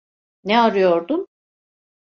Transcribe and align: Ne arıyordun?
Ne 0.43 0.59
arıyordun? 0.61 1.27